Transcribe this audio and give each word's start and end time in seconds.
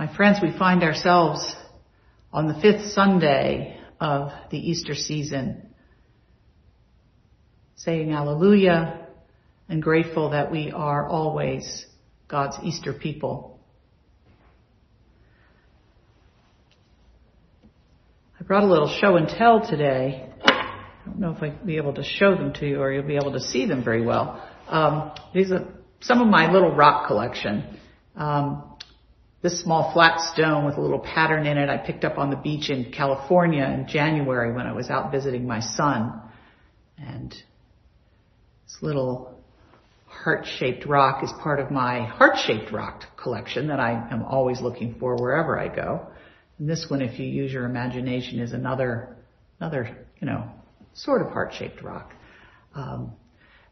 My 0.00 0.10
friends, 0.16 0.38
we 0.42 0.50
find 0.50 0.82
ourselves 0.82 1.54
on 2.32 2.48
the 2.48 2.54
fifth 2.54 2.92
Sunday 2.92 3.78
of 4.00 4.32
the 4.50 4.56
Easter 4.56 4.94
season 4.94 5.74
saying 7.76 8.10
Alleluia 8.10 9.08
and 9.68 9.82
grateful 9.82 10.30
that 10.30 10.50
we 10.50 10.70
are 10.70 11.06
always 11.06 11.84
God's 12.28 12.56
Easter 12.62 12.94
people. 12.94 13.60
I 18.40 18.44
brought 18.44 18.64
a 18.64 18.68
little 18.68 18.88
show 19.02 19.16
and 19.16 19.28
tell 19.28 19.68
today. 19.68 20.30
I 20.42 21.02
don't 21.04 21.18
know 21.18 21.32
if 21.32 21.42
I'll 21.42 21.66
be 21.66 21.76
able 21.76 21.92
to 21.96 22.04
show 22.04 22.34
them 22.36 22.54
to 22.54 22.66
you 22.66 22.80
or 22.80 22.90
you'll 22.90 23.06
be 23.06 23.16
able 23.16 23.32
to 23.32 23.40
see 23.40 23.66
them 23.66 23.84
very 23.84 24.06
well. 24.06 24.48
Um, 24.66 25.12
these 25.34 25.52
are 25.52 25.66
some 26.00 26.22
of 26.22 26.28
my 26.28 26.50
little 26.50 26.74
rock 26.74 27.06
collection. 27.06 27.78
Um, 28.16 28.69
this 29.42 29.60
small 29.60 29.92
flat 29.92 30.20
stone 30.32 30.66
with 30.66 30.76
a 30.76 30.80
little 30.80 30.98
pattern 30.98 31.46
in 31.46 31.56
it 31.56 31.70
I 31.70 31.78
picked 31.78 32.04
up 32.04 32.18
on 32.18 32.30
the 32.30 32.36
beach 32.36 32.68
in 32.68 32.92
California 32.92 33.64
in 33.64 33.86
January 33.88 34.52
when 34.52 34.66
I 34.66 34.72
was 34.72 34.90
out 34.90 35.10
visiting 35.10 35.46
my 35.46 35.60
son. 35.60 36.20
And 36.98 37.30
this 37.30 38.76
little 38.82 39.40
heart-shaped 40.06 40.84
rock 40.84 41.24
is 41.24 41.32
part 41.42 41.60
of 41.60 41.70
my 41.70 42.04
heart-shaped 42.04 42.70
rock 42.70 43.04
collection 43.16 43.68
that 43.68 43.80
I 43.80 44.08
am 44.10 44.22
always 44.22 44.60
looking 44.60 44.96
for 45.00 45.16
wherever 45.16 45.58
I 45.58 45.74
go. 45.74 46.06
And 46.58 46.68
this 46.68 46.86
one, 46.90 47.00
if 47.00 47.18
you 47.18 47.26
use 47.26 47.50
your 47.50 47.64
imagination, 47.64 48.40
is 48.40 48.52
another, 48.52 49.16
another, 49.58 49.96
you 50.20 50.26
know, 50.26 50.50
sort 50.92 51.22
of 51.22 51.32
heart-shaped 51.32 51.80
rock. 51.82 52.12
Um, 52.74 53.12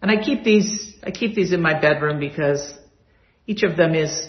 and 0.00 0.10
I 0.10 0.24
keep 0.24 0.44
these, 0.44 0.94
I 1.02 1.10
keep 1.10 1.34
these 1.34 1.52
in 1.52 1.60
my 1.60 1.78
bedroom 1.78 2.18
because 2.18 2.72
each 3.46 3.62
of 3.62 3.76
them 3.76 3.94
is 3.94 4.26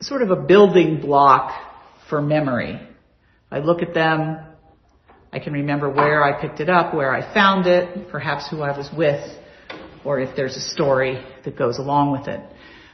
sort 0.00 0.22
of 0.22 0.30
a 0.30 0.36
building 0.36 1.00
block 1.00 1.52
for 2.08 2.20
memory. 2.20 2.80
I 3.50 3.58
look 3.60 3.82
at 3.82 3.94
them, 3.94 4.38
I 5.32 5.38
can 5.38 5.52
remember 5.52 5.90
where 5.90 6.22
I 6.22 6.40
picked 6.40 6.60
it 6.60 6.68
up, 6.68 6.94
where 6.94 7.12
I 7.12 7.32
found 7.34 7.66
it, 7.66 8.08
perhaps 8.10 8.48
who 8.48 8.62
I 8.62 8.76
was 8.76 8.88
with, 8.96 9.22
or 10.04 10.20
if 10.20 10.36
there's 10.36 10.56
a 10.56 10.60
story 10.60 11.24
that 11.44 11.56
goes 11.56 11.78
along 11.78 12.12
with 12.12 12.28
it. 12.28 12.40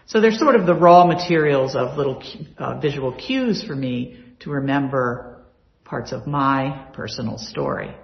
So 0.07 0.21
they're 0.21 0.33
sort 0.33 0.57
of 0.57 0.67
the 0.67 0.75
raw 0.75 1.05
materials 1.05 1.77
of 1.77 1.97
little 1.97 2.23
uh, 2.59 2.81
visual 2.81 3.13
cues 3.13 3.63
for 3.63 3.77
me 3.77 4.25
to 4.41 4.51
remember 4.51 5.43
parts 5.85 6.13
of 6.13 6.27
my 6.27 6.87
personal 6.93 7.39
story. 7.39 7.95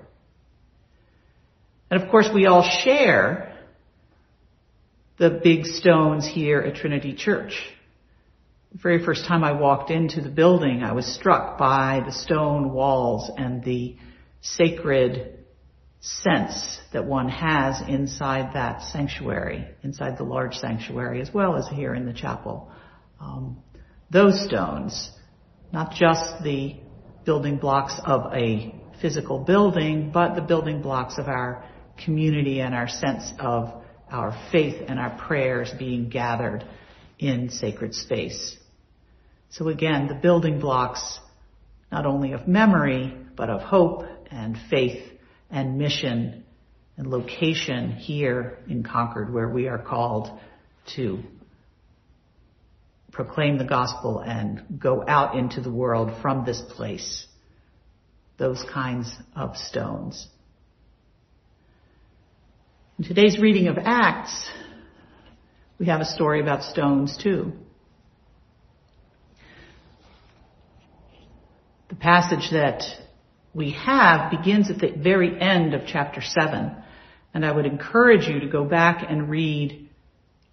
And 1.90 2.02
of 2.02 2.10
course 2.10 2.28
we 2.32 2.46
all 2.46 2.62
share 2.62 3.56
the 5.18 5.30
big 5.42 5.64
stones 5.64 6.26
here 6.26 6.60
at 6.60 6.74
Trinity 6.74 7.14
Church. 7.14 7.54
The 8.72 8.78
very 8.78 9.04
first 9.04 9.26
time 9.26 9.44
I 9.44 9.52
walked 9.52 9.90
into 9.90 10.20
the 10.20 10.28
building, 10.28 10.82
I 10.82 10.92
was 10.92 11.06
struck 11.06 11.56
by 11.56 12.02
the 12.04 12.12
stone 12.12 12.72
walls 12.72 13.30
and 13.36 13.62
the 13.62 13.96
sacred 14.40 15.44
sense 16.00 16.78
that 16.92 17.04
one 17.04 17.28
has 17.28 17.80
inside 17.88 18.54
that 18.54 18.82
sanctuary, 18.82 19.66
inside 19.82 20.18
the 20.18 20.24
large 20.24 20.54
sanctuary, 20.56 21.20
as 21.20 21.32
well 21.32 21.56
as 21.56 21.66
here 21.68 21.94
in 21.94 22.06
the 22.06 22.12
chapel. 22.12 22.70
Um, 23.20 23.62
those 24.10 24.44
stones, 24.44 25.10
not 25.72 25.92
just 25.92 26.42
the 26.42 26.76
building 27.24 27.56
blocks 27.56 27.94
of 28.04 28.32
a 28.32 28.74
physical 29.00 29.40
building, 29.40 30.10
but 30.12 30.34
the 30.34 30.42
building 30.42 30.82
blocks 30.82 31.18
of 31.18 31.28
our 31.28 31.64
community 32.04 32.60
and 32.60 32.74
our 32.74 32.88
sense 32.88 33.32
of 33.38 33.72
our 34.10 34.36
faith 34.52 34.84
and 34.86 34.98
our 34.98 35.16
prayers 35.18 35.72
being 35.78 36.08
gathered 36.08 36.64
in 37.18 37.50
sacred 37.50 37.94
space. 37.94 38.56
So 39.50 39.68
again, 39.68 40.08
the 40.08 40.14
building 40.14 40.60
blocks 40.60 41.20
not 41.90 42.06
only 42.06 42.32
of 42.32 42.48
memory, 42.48 43.14
but 43.36 43.48
of 43.48 43.62
hope 43.62 44.04
and 44.30 44.56
faith 44.70 45.02
and 45.50 45.78
mission 45.78 46.44
and 46.96 47.06
location 47.08 47.92
here 47.92 48.58
in 48.68 48.82
Concord 48.82 49.32
where 49.32 49.48
we 49.48 49.68
are 49.68 49.78
called 49.78 50.30
to 50.94 51.22
proclaim 53.12 53.56
the 53.56 53.64
gospel 53.64 54.20
and 54.20 54.62
go 54.78 55.02
out 55.06 55.36
into 55.36 55.60
the 55.60 55.72
world 55.72 56.20
from 56.20 56.44
this 56.44 56.60
place. 56.60 57.26
Those 58.38 58.62
kinds 58.72 59.10
of 59.34 59.56
stones. 59.56 60.28
In 62.98 63.04
today's 63.04 63.38
reading 63.38 63.68
of 63.68 63.78
Acts, 63.78 64.50
we 65.78 65.86
have 65.86 66.00
a 66.00 66.06
story 66.06 66.40
about 66.40 66.62
stones 66.62 67.16
too. 67.22 67.52
The 71.88 71.96
passage 71.96 72.50
that 72.52 72.82
we 73.54 73.72
have 73.72 74.30
begins 74.30 74.70
at 74.70 74.78
the 74.78 74.92
very 74.96 75.40
end 75.40 75.74
of 75.74 75.82
chapter 75.86 76.20
7. 76.20 76.74
And 77.32 77.44
I 77.44 77.52
would 77.52 77.66
encourage 77.66 78.26
you 78.26 78.40
to 78.40 78.48
go 78.48 78.64
back 78.64 79.04
and 79.08 79.28
read 79.28 79.90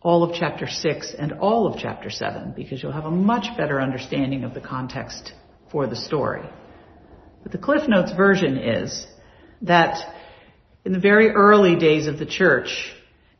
all 0.02 0.24
of 0.24 0.36
chapter 0.38 0.68
6 0.68 1.16
and 1.18 1.32
all 1.34 1.66
of 1.66 1.80
chapter 1.80 2.10
7 2.10 2.54
because 2.56 2.84
you'll 2.84 2.92
have 2.92 3.06
a 3.06 3.12
much 3.12 3.58
better 3.58 3.82
understanding 3.82 4.44
of 4.44 4.54
the 4.54 4.60
context 4.60 5.34
for 5.72 5.88
the 5.88 5.96
story. 5.96 6.44
But 7.42 7.52
the 7.52 7.58
Cliff 7.58 7.88
Notes 7.88 8.12
version 8.14 8.58
is 8.58 9.08
that 9.62 10.14
in 10.86 10.92
the 10.92 11.00
very 11.00 11.30
early 11.30 11.78
days 11.78 12.08
of 12.08 12.20
the 12.20 12.26
church, 12.26 12.94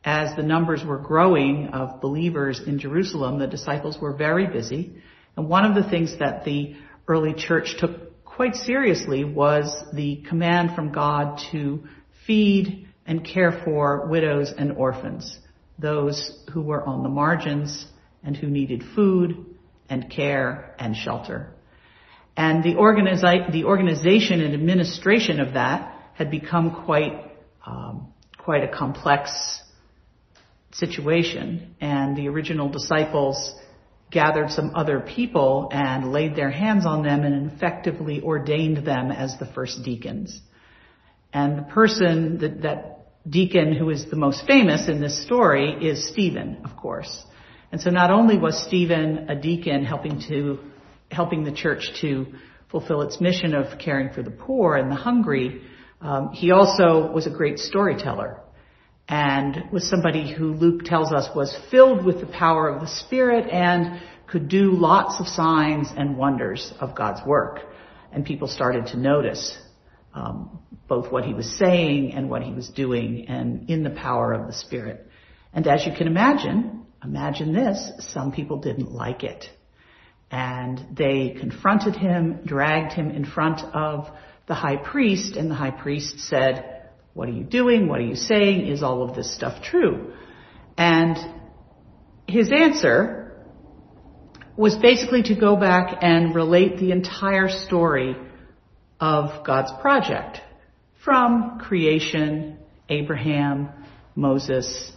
as 0.04 0.36
the 0.36 0.42
numbers 0.42 0.84
were 0.84 0.98
growing 0.98 1.68
of 1.68 2.00
believers 2.00 2.60
in 2.60 2.78
Jerusalem, 2.78 3.38
the 3.38 3.46
disciples 3.46 3.98
were 3.98 4.12
very 4.12 4.46
busy. 4.46 5.02
And 5.36 5.48
one 5.48 5.64
of 5.64 5.74
the 5.74 5.88
things 5.88 6.18
that 6.18 6.44
the 6.44 6.76
early 7.08 7.32
church 7.32 7.76
took 7.78 8.24
quite 8.24 8.54
seriously 8.54 9.24
was 9.24 9.82
the 9.92 10.22
command 10.28 10.74
from 10.74 10.92
God 10.92 11.40
to 11.52 11.84
feed 12.26 12.86
and 13.06 13.24
care 13.24 13.62
for 13.64 14.06
widows 14.06 14.52
and 14.56 14.72
orphans, 14.72 15.38
those 15.78 16.44
who 16.52 16.62
were 16.62 16.82
on 16.82 17.02
the 17.02 17.08
margins 17.08 17.86
and 18.22 18.36
who 18.36 18.48
needed 18.48 18.82
food 18.94 19.46
and 19.88 20.10
care 20.10 20.74
and 20.78 20.96
shelter. 20.96 21.50
And 22.36 22.64
the, 22.64 22.74
organizi- 22.74 23.52
the 23.52 23.64
organization 23.64 24.40
and 24.40 24.54
administration 24.54 25.40
of 25.40 25.54
that 25.54 25.94
had 26.14 26.30
become 26.30 26.84
quite, 26.84 27.32
um, 27.66 28.12
quite 28.38 28.64
a 28.64 28.68
complex 28.68 29.62
situation. 30.74 31.74
And 31.80 32.16
the 32.16 32.28
original 32.28 32.68
disciples 32.68 33.54
gathered 34.10 34.50
some 34.50 34.72
other 34.74 35.00
people 35.00 35.68
and 35.72 36.12
laid 36.12 36.36
their 36.36 36.50
hands 36.50 36.86
on 36.86 37.02
them 37.02 37.24
and 37.24 37.50
effectively 37.50 38.22
ordained 38.22 38.86
them 38.86 39.10
as 39.10 39.36
the 39.38 39.46
first 39.46 39.82
deacons. 39.84 40.40
And 41.32 41.58
the 41.58 41.62
person 41.62 42.38
that, 42.38 42.62
that 42.62 43.08
deacon 43.28 43.74
who 43.74 43.90
is 43.90 44.08
the 44.10 44.16
most 44.16 44.46
famous 44.46 44.88
in 44.88 45.00
this 45.00 45.24
story 45.24 45.72
is 45.84 46.08
Stephen, 46.08 46.58
of 46.64 46.76
course. 46.76 47.24
And 47.72 47.80
so 47.80 47.90
not 47.90 48.10
only 48.10 48.38
was 48.38 48.62
Stephen 48.62 49.28
a 49.28 49.34
deacon 49.34 49.84
helping 49.84 50.22
to, 50.28 50.60
helping 51.10 51.42
the 51.42 51.50
church 51.50 51.90
to 52.02 52.26
fulfill 52.70 53.02
its 53.02 53.20
mission 53.20 53.54
of 53.54 53.78
caring 53.78 54.12
for 54.12 54.22
the 54.22 54.30
poor 54.30 54.76
and 54.76 54.92
the 54.92 54.96
hungry, 54.96 55.62
um, 56.00 56.30
he 56.32 56.52
also 56.52 57.10
was 57.10 57.26
a 57.26 57.30
great 57.30 57.58
storyteller 57.58 58.43
and 59.08 59.70
was 59.70 59.88
somebody 59.88 60.32
who 60.32 60.52
Luke 60.52 60.84
tells 60.84 61.12
us 61.12 61.28
was 61.34 61.56
filled 61.70 62.04
with 62.04 62.20
the 62.20 62.26
power 62.26 62.68
of 62.68 62.80
the 62.80 62.88
Spirit 62.88 63.50
and 63.50 64.00
could 64.26 64.48
do 64.48 64.72
lots 64.72 65.20
of 65.20 65.26
signs 65.28 65.88
and 65.94 66.16
wonders 66.16 66.72
of 66.80 66.96
God's 66.96 67.20
work. 67.26 67.60
And 68.12 68.24
people 68.24 68.48
started 68.48 68.86
to 68.88 68.96
notice 68.96 69.56
um, 70.14 70.58
both 70.88 71.12
what 71.12 71.24
he 71.24 71.34
was 71.34 71.58
saying 71.58 72.12
and 72.14 72.30
what 72.30 72.42
he 72.42 72.52
was 72.52 72.68
doing 72.68 73.26
and 73.28 73.68
in 73.68 73.82
the 73.82 73.90
power 73.90 74.32
of 74.32 74.46
the 74.46 74.52
Spirit. 74.52 75.06
And 75.52 75.66
as 75.66 75.84
you 75.84 75.92
can 75.92 76.06
imagine, 76.06 76.86
imagine 77.02 77.52
this, 77.52 77.92
some 78.12 78.32
people 78.32 78.58
didn't 78.58 78.90
like 78.90 79.22
it. 79.22 79.44
And 80.30 80.96
they 80.96 81.36
confronted 81.38 81.94
him, 81.94 82.40
dragged 82.44 82.92
him 82.92 83.10
in 83.10 83.24
front 83.24 83.60
of 83.74 84.08
the 84.46 84.54
high 84.54 84.76
priest, 84.76 85.36
and 85.36 85.50
the 85.50 85.54
high 85.54 85.70
priest 85.70 86.18
said, 86.20 86.73
what 87.14 87.28
are 87.28 87.32
you 87.32 87.44
doing? 87.44 87.88
What 87.88 88.00
are 88.00 88.04
you 88.04 88.16
saying? 88.16 88.66
Is 88.66 88.82
all 88.82 89.08
of 89.08 89.16
this 89.16 89.34
stuff 89.34 89.62
true? 89.62 90.12
And 90.76 91.16
his 92.26 92.52
answer 92.52 93.32
was 94.56 94.74
basically 94.76 95.22
to 95.24 95.34
go 95.34 95.56
back 95.56 95.98
and 96.02 96.34
relate 96.34 96.78
the 96.78 96.90
entire 96.90 97.48
story 97.48 98.16
of 99.00 99.44
God's 99.44 99.72
project 99.80 100.40
from 101.04 101.58
creation, 101.60 102.58
Abraham, 102.88 103.68
Moses, 104.14 104.92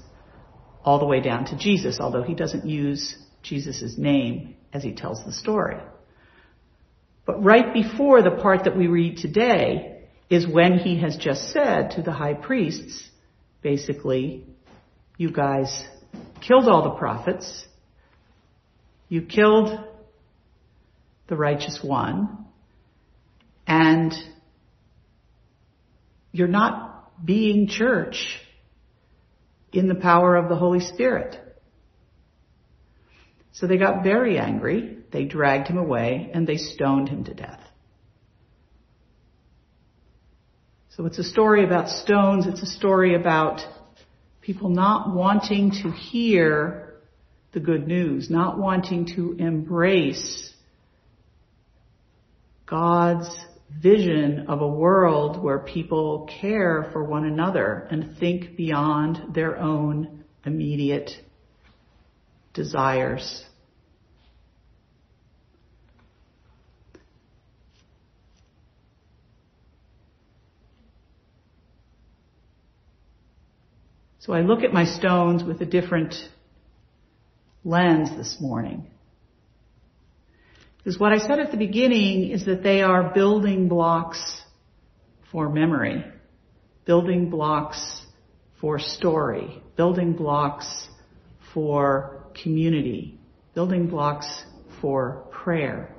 all 0.84 1.00
the 1.00 1.06
way 1.06 1.22
down 1.22 1.46
to 1.46 1.58
Jesus, 1.58 2.00
although 2.00 2.24
he 2.24 2.34
doesn't 2.34 2.66
use 2.66 3.16
Jesus' 3.44 3.96
name 3.98 4.56
as 4.74 4.84
he 4.84 4.94
tells 4.94 5.24
the 5.26 5.32
story. 5.32 5.78
But 7.26 7.44
right 7.44 7.74
before 7.74 8.22
the 8.22 8.32
part 8.32 8.64
that 8.64 8.78
we 8.78 8.88
read 8.88 9.18
today, 9.18 9.97
is 10.30 10.48
when 10.48 10.78
he 10.78 11.00
has 11.00 11.16
just 11.18 11.52
said 11.52 11.92
to 11.92 12.02
the 12.02 12.12
high 12.12 12.34
priests, 12.34 13.10
basically, 13.62 14.46
you 15.18 15.32
guys 15.32 15.86
killed 16.42 16.68
all 16.68 16.84
the 16.84 16.98
prophets, 16.98 17.66
you 19.10 19.22
killed 19.22 19.80
the 21.28 21.36
righteous 21.36 21.80
one, 21.82 22.46
and 23.66 24.14
you're 26.32 26.48
not 26.48 27.26
being 27.26 27.68
church 27.68 28.40
in 29.72 29.88
the 29.88 29.96
power 29.96 30.36
of 30.36 30.50
the 30.50 30.56
Holy 30.56 30.80
Spirit. 30.80 31.38
So 33.54 33.66
they 33.66 33.78
got 33.78 34.04
very 34.04 34.38
angry, 34.38 35.00
they 35.12 35.26
dragged 35.26 35.68
him 35.68 35.78
away, 35.78 36.30
and 36.34 36.46
they 36.46 36.58
stoned 36.58 37.10
him 37.10 37.24
to 37.24 37.34
death. 37.34 37.67
So 40.98 41.06
it's 41.06 41.20
a 41.20 41.24
story 41.24 41.64
about 41.64 41.90
stones, 41.90 42.48
it's 42.48 42.64
a 42.64 42.66
story 42.66 43.14
about 43.14 43.62
people 44.42 44.70
not 44.70 45.14
wanting 45.14 45.70
to 45.84 45.92
hear 45.92 46.96
the 47.54 47.60
good 47.60 47.88
news, 47.88 48.32
not 48.32 48.58
wanting 48.58 49.06
to 49.16 49.34
embrace 49.38 50.52
God's 52.66 53.30
vision 53.80 54.48
of 54.48 54.62
a 54.62 54.68
world 54.68 55.40
where 55.40 55.60
people 55.60 56.28
care 56.42 56.90
for 56.92 57.04
one 57.04 57.26
another 57.26 57.88
and 57.92 58.18
think 58.18 58.58
beyond 58.58 59.36
their 59.36 59.56
own 59.56 60.24
immediate 60.48 61.12
desires. 62.56 63.46
So 74.28 74.34
I 74.34 74.42
look 74.42 74.62
at 74.64 74.74
my 74.74 74.84
stones 74.84 75.42
with 75.42 75.62
a 75.62 75.66
different 75.66 76.14
lens 77.64 78.10
this 78.18 78.36
morning. 78.42 78.86
Because 80.78 81.00
what 81.00 81.14
I 81.14 81.18
said 81.20 81.40
at 81.40 81.52
the 81.52 81.58
beginning 81.58 82.32
is 82.32 82.44
that 82.44 82.62
they 82.62 82.82
are 82.82 83.14
building 83.14 83.70
blocks 83.70 84.42
for 85.32 85.48
memory, 85.48 86.04
building 86.84 87.30
blocks 87.30 88.02
for 88.60 88.80
story, 88.80 89.64
building 89.78 90.12
blocks 90.12 90.90
for 91.54 92.26
community, 92.44 93.18
building 93.54 93.88
blocks 93.88 94.44
for 94.82 95.26
prayer. 95.32 95.96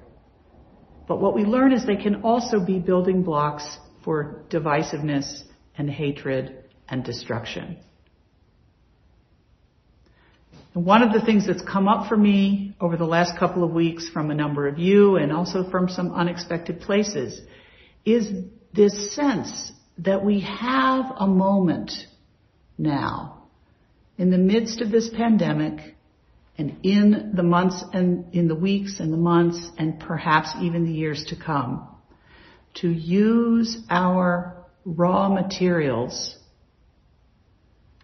But 1.06 1.18
what 1.18 1.34
we 1.34 1.44
learn 1.44 1.72
is 1.72 1.86
they 1.86 1.96
can 1.96 2.16
also 2.16 2.60
be 2.60 2.78
building 2.78 3.22
blocks 3.22 3.78
for 4.04 4.44
divisiveness 4.50 5.44
and 5.78 5.88
hatred 5.88 6.64
and 6.90 7.02
destruction. 7.02 7.78
And 10.74 10.84
one 10.84 11.02
of 11.02 11.12
the 11.12 11.24
things 11.24 11.46
that's 11.46 11.62
come 11.62 11.88
up 11.88 12.08
for 12.08 12.16
me 12.16 12.74
over 12.80 12.96
the 12.96 13.04
last 13.04 13.38
couple 13.38 13.64
of 13.64 13.72
weeks 13.72 14.08
from 14.08 14.30
a 14.30 14.34
number 14.34 14.68
of 14.68 14.78
you 14.78 15.16
and 15.16 15.32
also 15.32 15.68
from 15.70 15.88
some 15.88 16.12
unexpected 16.12 16.80
places 16.80 17.40
is 18.04 18.28
this 18.74 19.14
sense 19.14 19.72
that 19.98 20.24
we 20.24 20.40
have 20.40 21.06
a 21.18 21.26
moment 21.26 21.92
now 22.76 23.42
in 24.16 24.30
the 24.30 24.38
midst 24.38 24.80
of 24.80 24.90
this 24.90 25.08
pandemic 25.08 25.96
and 26.56 26.76
in 26.82 27.32
the 27.34 27.42
months 27.42 27.84
and 27.92 28.34
in 28.34 28.48
the 28.48 28.54
weeks 28.54 29.00
and 29.00 29.12
the 29.12 29.16
months 29.18 29.70
and 29.78 29.98
perhaps 30.00 30.50
even 30.60 30.84
the 30.84 30.92
years 30.92 31.24
to 31.28 31.36
come 31.36 31.88
to 32.74 32.88
use 32.88 33.78
our 33.90 34.64
raw 34.84 35.28
materials 35.28 36.36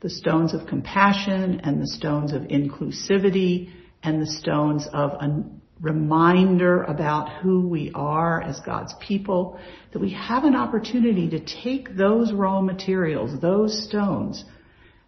the 0.04 0.10
stones 0.10 0.52
of 0.52 0.66
compassion 0.66 1.62
and 1.64 1.80
the 1.80 1.86
stones 1.86 2.34
of 2.34 2.42
inclusivity 2.42 3.70
and 4.02 4.20
the 4.20 4.26
stones 4.26 4.86
of 4.92 5.12
a 5.12 5.42
reminder 5.80 6.82
about 6.82 7.40
who 7.40 7.66
we 7.66 7.90
are 7.94 8.42
as 8.42 8.60
God's 8.66 8.94
people, 9.00 9.58
that 9.94 10.00
we 10.00 10.12
have 10.12 10.44
an 10.44 10.54
opportunity 10.54 11.30
to 11.30 11.40
take 11.40 11.96
those 11.96 12.34
raw 12.34 12.60
materials, 12.60 13.40
those 13.40 13.86
stones, 13.88 14.44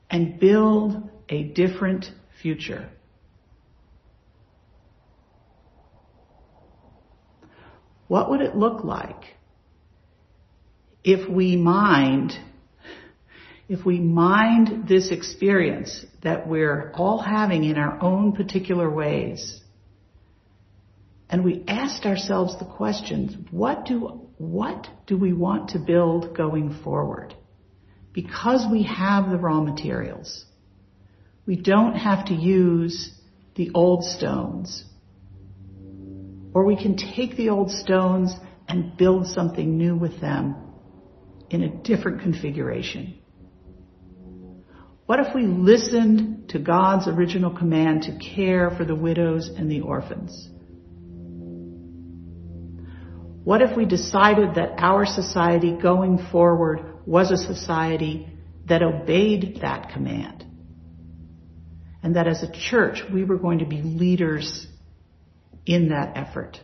and 0.08 0.40
build 0.40 1.10
a 1.28 1.42
different 1.42 2.06
future. 2.40 2.88
What 8.08 8.30
would 8.30 8.40
it 8.40 8.56
look 8.56 8.82
like 8.82 9.24
if 11.04 11.28
we 11.28 11.54
mind 11.56 12.32
if 13.68 13.84
we 13.84 13.98
mind 13.98 14.86
this 14.88 15.10
experience 15.10 16.04
that 16.22 16.46
we're 16.46 16.92
all 16.92 17.18
having 17.18 17.64
in 17.64 17.76
our 17.76 18.00
own 18.00 18.32
particular 18.32 18.88
ways, 18.88 19.60
and 21.28 21.44
we 21.44 21.64
asked 21.66 22.06
ourselves 22.06 22.56
the 22.58 22.64
questions, 22.64 23.34
what 23.50 23.84
do, 23.84 24.28
what 24.38 24.86
do 25.06 25.16
we 25.16 25.32
want 25.32 25.70
to 25.70 25.78
build 25.80 26.36
going 26.36 26.78
forward? 26.84 27.34
Because 28.12 28.64
we 28.70 28.84
have 28.84 29.30
the 29.30 29.36
raw 29.36 29.60
materials. 29.60 30.44
We 31.44 31.56
don't 31.56 31.94
have 31.94 32.26
to 32.26 32.34
use 32.34 33.10
the 33.56 33.72
old 33.74 34.04
stones. 34.04 34.84
Or 36.54 36.64
we 36.64 36.76
can 36.76 36.96
take 36.96 37.36
the 37.36 37.50
old 37.50 37.70
stones 37.72 38.32
and 38.68 38.96
build 38.96 39.26
something 39.26 39.76
new 39.76 39.96
with 39.96 40.20
them 40.20 40.56
in 41.50 41.62
a 41.62 41.82
different 41.82 42.22
configuration. 42.22 43.18
What 45.06 45.20
if 45.20 45.34
we 45.34 45.46
listened 45.46 46.48
to 46.48 46.58
God's 46.58 47.06
original 47.06 47.56
command 47.56 48.02
to 48.02 48.18
care 48.18 48.72
for 48.72 48.84
the 48.84 48.94
widows 48.96 49.48
and 49.48 49.70
the 49.70 49.82
orphans? 49.82 50.50
What 53.44 53.62
if 53.62 53.76
we 53.76 53.84
decided 53.84 54.56
that 54.56 54.74
our 54.78 55.06
society 55.06 55.76
going 55.80 56.18
forward 56.32 57.06
was 57.06 57.30
a 57.30 57.36
society 57.36 58.28
that 58.66 58.82
obeyed 58.82 59.60
that 59.62 59.90
command? 59.90 60.44
And 62.02 62.16
that 62.16 62.26
as 62.26 62.42
a 62.42 62.50
church, 62.50 63.02
we 63.12 63.22
were 63.22 63.38
going 63.38 63.60
to 63.60 63.64
be 63.64 63.82
leaders 63.82 64.66
in 65.64 65.90
that 65.90 66.16
effort. 66.16 66.58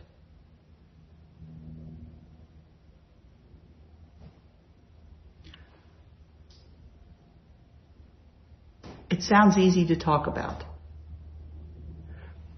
It 9.13 9.21
sounds 9.21 9.59
easy 9.59 9.85
to 9.89 9.95
talk 9.95 10.25
about. 10.25 10.63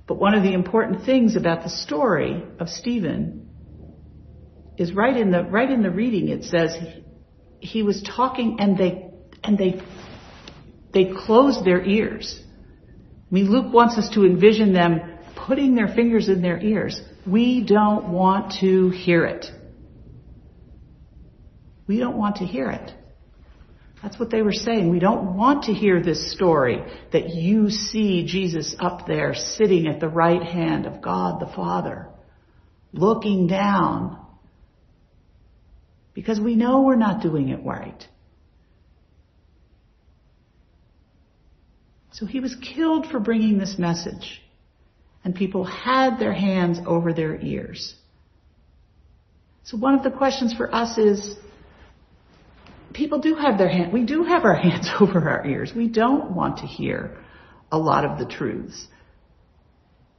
But 0.07 0.16
one 0.16 0.34
of 0.36 0.42
the 0.42 0.54
important 0.54 1.06
things 1.06 1.36
about 1.36 1.63
the 1.63 1.70
story 1.70 2.44
of 2.62 2.70
Stephen 2.70 3.50
is 4.77 4.94
right 4.94 5.18
in 5.18 5.32
the, 5.32 5.44
right 5.44 5.70
in 5.70 5.84
the 5.84 5.91
reading 5.91 6.30
it 6.30 6.46
says 6.46 6.77
he, 7.60 7.84
was 7.84 8.01
talking 8.03 8.62
and 8.62 8.77
they, 8.77 9.10
and 9.44 9.58
they, 9.58 9.82
they 10.94 11.12
closed 11.25 11.65
their 11.65 11.84
ears. 11.84 12.39
I 12.39 13.34
mean, 13.34 13.51
Luke 13.51 13.74
wants 13.74 13.98
us 13.98 14.10
to 14.12 14.24
envision 14.24 14.72
them 14.72 15.01
putting 15.36 15.75
their 15.75 15.89
fingers 15.89 16.30
in 16.30 16.41
their 16.41 16.62
ears. 16.62 17.01
We 17.27 17.65
don't 17.65 18.13
want 18.13 18.53
to 18.62 18.91
hear 18.91 19.25
it. 19.25 19.48
We 21.86 22.00
don't 22.00 22.15
want 22.15 22.38
to 22.38 22.46
hear 22.46 22.72
it. 22.72 22.94
That's 24.06 24.20
what 24.20 24.30
they 24.30 24.44
were 24.44 24.52
saying. 24.52 24.92
We 24.92 25.00
don't 25.00 25.36
want 25.36 25.64
to 25.64 25.74
hear 25.74 26.00
this 26.00 26.32
story 26.32 26.78
that 27.12 27.30
you 27.30 27.72
see 27.72 28.24
Jesus 28.28 28.76
up 28.80 29.08
there 29.08 29.34
sitting 29.34 29.88
at 29.88 30.00
the 30.00 30.08
right 30.08 30.44
hand 30.44 30.86
of 30.86 31.02
God 31.02 31.42
the 31.42 31.52
Father, 31.52 32.10
looking 32.94 33.48
down, 33.48 34.24
because 36.14 36.40
we 36.40 36.54
know 36.54 36.84
we're 36.84 36.96
not 36.96 37.24
doing 37.24 37.50
it 37.50 37.66
right. 37.66 38.08
So 42.12 42.28
he 42.28 42.40
was 42.40 42.56
killed 42.76 43.08
for 43.10 43.20
bringing 43.20 43.58
this 43.58 43.80
message, 43.80 44.40
and 45.24 45.34
people 45.34 45.64
had 45.64 46.20
their 46.20 46.34
hands 46.34 46.78
over 46.86 47.12
their 47.12 47.42
ears. 47.42 47.96
So 49.64 49.78
one 49.78 49.96
of 49.96 50.04
the 50.04 50.12
questions 50.12 50.54
for 50.54 50.72
us 50.72 51.00
is, 51.00 51.38
people 52.96 53.20
do 53.20 53.36
have 53.36 53.58
their 53.58 53.68
hand, 53.70 53.94
we 53.94 54.04
do 54.04 54.24
have 54.24 54.46
our 54.46 54.56
hands 54.68 54.90
over 55.00 55.30
our 55.30 55.46
ears. 55.46 55.72
We 55.75 55.88
don't 55.88 56.32
want 56.32 56.58
to 56.60 56.66
hear 56.66 57.18
a 57.72 57.78
lot 57.78 58.06
of 58.06 58.18
the 58.18 58.25
truths. 58.25 58.88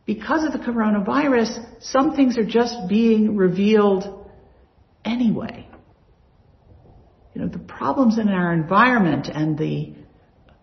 Because 0.04 0.44
of 0.44 0.52
the 0.52 0.58
coronavirus, 0.58 1.82
some 1.82 2.14
things 2.14 2.38
are 2.38 2.44
just 2.44 2.88
being 2.88 3.36
revealed 3.36 4.30
anyway. 5.04 5.66
You 7.34 7.42
know, 7.42 7.48
the 7.48 7.58
problems 7.58 8.18
in 8.18 8.28
our 8.28 8.52
environment 8.52 9.26
and 9.32 9.58
the, 9.58 9.94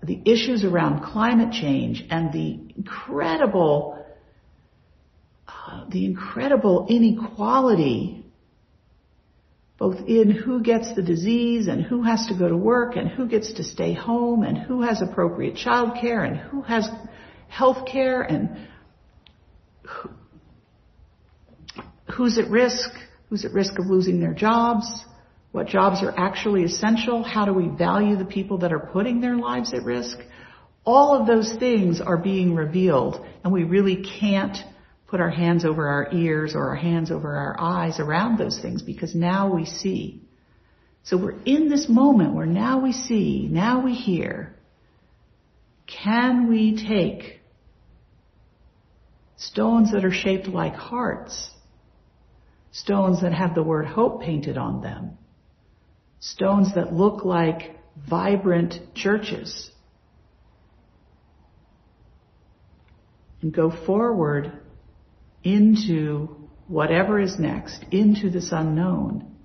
the 0.02 0.22
issues 0.26 0.64
around 0.64 1.04
climate 1.04 1.52
change 1.52 2.06
and 2.10 2.32
the 2.32 2.74
incredible, 2.78 4.04
uh, 5.48 5.86
the 5.90 6.06
incredible 6.06 6.88
inequality 6.90 8.23
both 9.78 10.08
in 10.08 10.30
who 10.32 10.62
gets 10.62 10.94
the 10.96 11.02
disease 11.02 11.68
and 11.68 11.84
who 11.84 12.04
has 12.04 12.28
to 12.28 12.38
go 12.38 12.48
to 12.48 12.56
work 12.56 12.96
and 12.96 13.10
who 13.10 13.28
gets 13.28 13.54
to 13.54 13.64
stay 13.64 13.94
home 13.94 14.44
and 14.44 14.58
who 14.58 14.82
has 14.82 15.02
appropriate 15.02 15.56
child 15.56 15.98
care 16.00 16.24
and 16.24 16.38
who 16.38 16.62
has 16.62 16.88
health 17.48 17.88
care 17.88 18.22
and 18.22 18.68
who, 19.82 20.10
who's 22.16 22.38
at 22.38 22.50
risk, 22.50 22.90
who's 23.30 23.46
at 23.46 23.52
risk 23.52 23.80
of 23.80 23.88
losing 23.88 24.20
their 24.20 24.34
jobs, 24.34 24.86
what 25.52 25.68
jobs 25.68 26.04
are 26.04 26.14
actually 26.18 26.64
essential, 26.64 27.24
how 27.24 27.46
do 27.46 27.54
we 27.54 27.68
value 27.68 28.16
the 28.16 28.26
people 28.26 28.60
that 28.60 28.72
are 28.72 28.80
putting 28.80 29.22
their 29.22 29.36
lives 29.36 29.74
at 29.74 29.84
risk. 29.84 30.18
All 30.86 31.20
of 31.20 31.28
those 31.28 31.56
things 31.60 32.00
are 32.00 32.18
being 32.18 32.56
revealed 32.56 33.26
and 33.44 33.52
we 33.52 33.64
really 33.64 34.04
can't 34.20 34.58
put 35.14 35.22
our 35.22 35.30
hands 35.30 35.64
over 35.64 35.88
our 35.88 36.12
ears 36.12 36.56
or 36.56 36.70
our 36.70 36.76
hands 36.76 37.12
over 37.12 37.36
our 37.36 37.56
eyes 37.62 38.00
around 38.00 38.40
those 38.40 38.60
things 38.60 38.82
because 38.82 39.14
now 39.14 39.54
we 39.54 39.64
see. 39.64 40.20
So 41.04 41.18
we're 41.18 41.40
in 41.46 41.70
this 41.70 41.88
moment 41.88 42.34
where 42.34 42.48
now 42.48 42.82
we 42.82 42.94
see, 42.94 43.48
now 43.48 43.84
we 43.86 43.94
hear. 43.94 44.56
Can 45.86 46.50
we 46.50 46.84
take 46.88 47.42
stones 49.38 49.92
that 49.92 50.04
are 50.04 50.12
shaped 50.12 50.48
like 50.48 50.74
hearts, 50.74 51.48
stones 52.72 53.22
that 53.22 53.34
have 53.34 53.54
the 53.54 53.62
word 53.62 53.86
hope 53.86 54.24
painted 54.24 54.58
on 54.58 54.82
them, 54.82 55.20
stones 56.22 56.74
that 56.74 56.92
look 56.92 57.24
like 57.24 57.76
vibrant 58.10 58.80
churches, 58.96 59.70
and 63.44 63.54
go 63.54 63.72
forward 63.86 64.63
into 65.44 66.36
whatever 66.68 67.20
is 67.20 67.38
next, 67.38 67.84
into 67.92 68.30
this 68.30 68.52
unknown, 68.52 69.36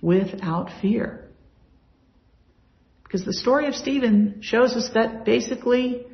without 0.00 0.70
fear. 0.80 1.28
Because 3.02 3.24
the 3.24 3.32
story 3.32 3.66
of 3.68 3.74
Stephen 3.74 4.40
shows 4.40 4.74
us 4.74 4.90
that 4.94 5.24
basically 5.24 6.06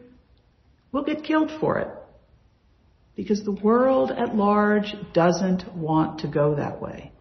we'll 0.93 1.05
get 1.05 1.25
killed 1.25 1.51
for 1.61 1.79
it. 1.79 1.89
Because 3.17 3.45
the 3.45 3.53
world 3.53 4.11
at 4.11 4.35
large 4.35 4.95
doesn't 5.13 5.75
want 5.75 6.21
to 6.21 6.29
go 6.29 6.57
that 6.57 6.81
way. 6.81 7.13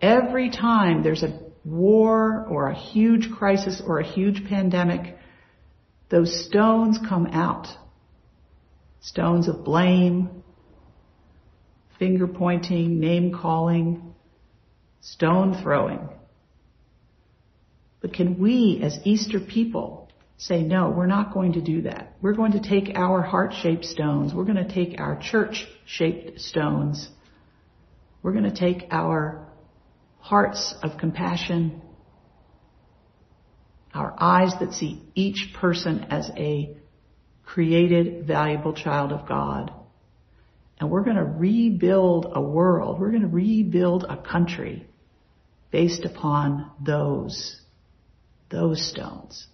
Every 0.00 0.50
time 0.50 1.02
there's 1.02 1.22
a 1.22 1.40
war 1.64 2.46
or 2.48 2.68
a 2.68 2.74
huge 2.74 3.30
crisis 3.30 3.82
or 3.84 3.98
a 3.98 4.04
huge 4.06 4.46
pandemic, 4.46 5.16
those 6.10 6.46
stones 6.46 6.98
come 6.98 7.26
out. 7.26 7.68
Stones 9.04 9.48
of 9.48 9.64
blame, 9.64 10.42
finger 11.98 12.26
pointing, 12.26 13.00
name 13.00 13.34
calling, 13.34 14.14
stone 15.02 15.62
throwing. 15.62 16.08
But 18.00 18.14
can 18.14 18.38
we 18.38 18.80
as 18.82 18.98
Easter 19.04 19.40
people 19.40 20.08
say, 20.38 20.62
no, 20.62 20.88
we're 20.88 21.04
not 21.04 21.34
going 21.34 21.52
to 21.52 21.60
do 21.60 21.82
that. 21.82 22.16
We're 22.22 22.32
going 22.32 22.52
to 22.52 22.62
take 22.62 22.96
our 22.96 23.20
heart-shaped 23.20 23.84
stones. 23.84 24.32
We're 24.32 24.44
going 24.44 24.66
to 24.66 24.74
take 24.74 24.98
our 24.98 25.20
church-shaped 25.20 26.40
stones. 26.40 27.06
We're 28.22 28.32
going 28.32 28.50
to 28.50 28.56
take 28.56 28.86
our 28.90 29.46
hearts 30.18 30.74
of 30.82 30.98
compassion, 30.98 31.82
our 33.92 34.14
eyes 34.18 34.52
that 34.60 34.72
see 34.72 35.02
each 35.14 35.52
person 35.60 36.06
as 36.08 36.30
a 36.38 36.78
created, 37.44 38.26
valuable 38.26 38.72
child 38.72 39.12
of 39.12 39.28
God. 39.28 39.72
And 40.78 40.90
we're 40.90 41.04
going 41.04 41.16
to 41.16 41.24
rebuild 41.24 42.32
a 42.34 42.40
world. 42.40 43.00
We're 43.00 43.10
going 43.10 43.22
to 43.22 43.28
rebuild 43.28 44.04
a 44.08 44.16
country 44.16 44.86
based 45.70 46.04
upon 46.04 46.70
those, 46.84 47.60
those 48.50 48.88
stones. 48.90 49.46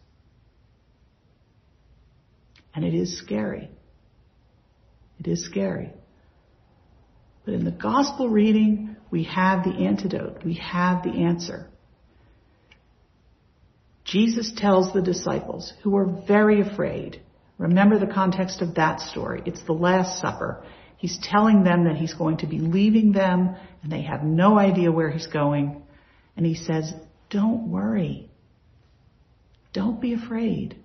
And 2.74 2.84
it 2.84 2.94
is 2.94 3.18
scary. 3.18 3.70
It 5.18 5.26
is 5.26 5.44
scary. 5.44 5.92
But 7.44 7.54
in 7.54 7.64
the 7.64 7.70
gospel 7.70 8.28
reading, 8.28 8.96
we 9.10 9.24
have 9.24 9.64
the 9.64 9.70
antidote. 9.70 10.44
We 10.44 10.54
have 10.54 11.02
the 11.02 11.10
answer. 11.10 11.68
Jesus 14.04 14.52
tells 14.56 14.92
the 14.92 15.02
disciples 15.02 15.72
who 15.82 15.96
are 15.96 16.06
very 16.26 16.60
afraid. 16.60 17.22
Remember 17.60 17.98
the 17.98 18.06
context 18.06 18.62
of 18.62 18.76
that 18.76 19.00
story. 19.00 19.42
It's 19.44 19.62
the 19.64 19.74
Last 19.74 20.18
Supper. 20.18 20.64
He's 20.96 21.18
telling 21.22 21.62
them 21.62 21.84
that 21.84 21.96
he's 21.96 22.14
going 22.14 22.38
to 22.38 22.46
be 22.46 22.58
leaving 22.58 23.12
them 23.12 23.54
and 23.82 23.92
they 23.92 24.00
have 24.00 24.24
no 24.24 24.58
idea 24.58 24.90
where 24.90 25.10
he's 25.10 25.26
going. 25.26 25.82
And 26.38 26.46
he 26.46 26.54
says, 26.54 26.90
don't 27.28 27.68
worry. 27.68 28.30
Don't 29.74 30.00
be 30.00 30.14
afraid. 30.14 30.76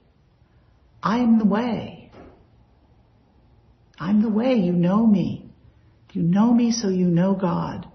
I 1.02 1.20
am 1.20 1.40
the 1.40 1.46
way. 1.46 2.12
I'm 3.98 4.22
the 4.22 4.30
way. 4.30 4.56
You 4.56 4.74
know 4.74 5.08
me. 5.08 5.50
You 6.12 6.24
know 6.24 6.54
me 6.54 6.74
so 6.74 6.90
you 6.90 7.08
know 7.08 7.36
God. 7.36 7.88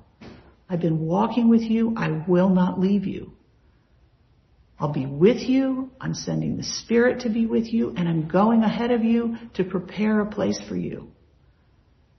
I've 0.70 0.80
been 0.80 1.00
walking 1.00 1.50
with 1.50 1.62
you. 1.62 1.92
I 1.99 2.25
will 2.26 2.49
not 2.49 2.80
leave 2.80 3.04
you. 3.04 3.32
I'll 4.80 4.92
be 4.92 5.04
with 5.04 5.42
you. 5.42 5.90
I'm 6.00 6.14
sending 6.14 6.56
the 6.56 6.64
Spirit 6.64 7.20
to 7.20 7.28
be 7.28 7.44
with 7.44 7.66
you 7.66 7.92
and 7.96 8.08
I'm 8.08 8.28
going 8.28 8.62
ahead 8.62 8.90
of 8.90 9.04
you 9.04 9.37
to 9.54 9.64
prepare 9.64 10.20
a 10.20 10.30
place 10.30 10.58
for 10.66 10.75
you. 10.75 11.12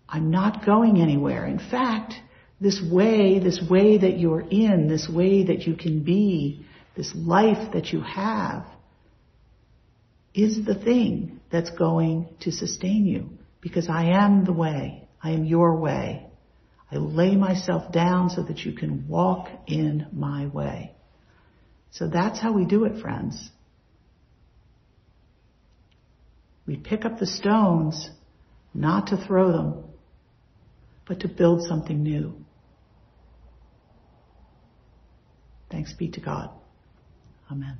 I'm 0.08 0.30
not 0.30 0.63
going 0.63 1.01
anywhere. 1.01 1.48
In 1.48 1.58
fact, 1.58 2.13
this 2.60 2.80
way, 2.80 3.39
this 3.39 3.60
way 3.68 3.98
that 3.98 4.20
you're 4.20 4.41
in, 4.41 4.88
this 4.88 5.10
way 5.10 5.46
that 5.46 5.65
you 5.65 5.75
can 5.75 6.03
be, 6.03 6.63
this 6.96 7.12
life 7.15 7.74
that 7.74 7.88
you 7.88 8.01
have, 8.01 8.68
is 10.36 10.63
the 10.63 10.75
thing 10.75 11.39
that's 11.51 11.72
going 11.72 12.30
to 12.41 12.51
sustain 12.51 13.08
you 13.08 13.32
because 13.60 13.89
I 13.89 14.12
am 14.24 14.46
the 14.46 14.53
way. 14.53 15.08
I 15.24 15.32
am 15.32 15.46
your 15.46 15.77
way. 15.77 16.27
I 16.91 16.98
lay 16.98 17.36
myself 17.36 17.91
down 17.91 18.30
so 18.30 18.44
that 18.44 18.60
you 18.60 18.74
can 18.74 19.08
walk 19.08 19.48
in 19.65 20.08
my 20.13 20.46
way. 20.46 20.94
So 21.92 22.08
that's 22.08 22.40
how 22.40 22.54
we 22.54 22.66
do 22.66 22.86
it, 22.86 23.02
friends. 23.02 23.50
We 26.66 26.78
pick 26.78 27.04
up 27.06 27.20
the 27.20 27.28
stones 27.28 28.10
not 28.74 29.08
to 29.08 29.18
throw 29.18 29.52
them, 29.52 29.84
but 31.06 31.20
to 31.22 31.28
build 31.28 31.68
something 31.68 32.02
new. 32.02 32.46
Thanks 35.70 35.94
be 35.94 36.10
to 36.12 36.22
God. 36.22 36.50
Amen. 37.52 37.78